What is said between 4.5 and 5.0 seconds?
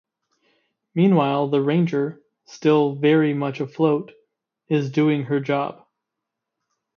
is